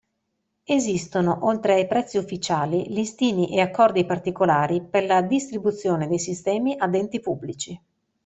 [0.63, 6.95] Esistono, oltre ai prezzi ufficiali, listini e accordi particolari per la distribuzione dei sistemi ad
[6.95, 7.79] enti pubblici.